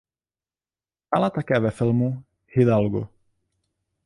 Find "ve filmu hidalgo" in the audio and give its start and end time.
1.59-3.09